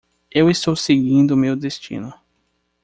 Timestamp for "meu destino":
1.37-2.11